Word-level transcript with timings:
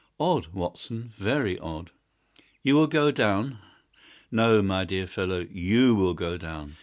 Odd, 0.19 0.47
Watson—very 0.47 1.59
odd!" 1.59 1.91
"You 2.63 2.73
will 2.73 2.87
go 2.87 3.11
down?" 3.11 3.59
"No, 4.31 4.63
my 4.63 4.83
dear 4.83 5.05
fellow, 5.05 5.45
YOU 5.51 5.93
will 5.93 6.15
go 6.15 6.37
down. 6.37 6.77